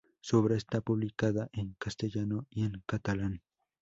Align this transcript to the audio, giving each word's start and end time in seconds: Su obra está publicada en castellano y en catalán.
Su 0.19 0.39
obra 0.39 0.57
está 0.57 0.81
publicada 0.81 1.51
en 1.53 1.75
castellano 1.77 2.47
y 2.49 2.63
en 2.63 2.81
catalán. 2.87 3.43